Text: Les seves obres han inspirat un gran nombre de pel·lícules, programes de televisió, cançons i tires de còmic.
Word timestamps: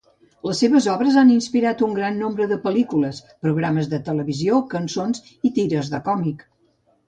Les 0.49 0.61
seves 0.63 0.85
obres 0.93 1.19
han 1.21 1.33
inspirat 1.33 1.83
un 1.89 1.93
gran 1.99 2.17
nombre 2.23 2.49
de 2.53 2.57
pel·lícules, 2.65 3.21
programes 3.47 3.93
de 3.95 4.03
televisió, 4.11 4.61
cançons 4.75 5.25
i 5.51 5.57
tires 5.61 5.97
de 5.97 6.05
còmic. 6.13 6.47